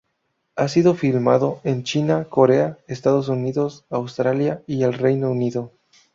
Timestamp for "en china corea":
1.63-2.79